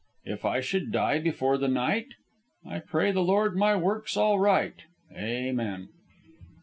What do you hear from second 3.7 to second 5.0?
work's all right.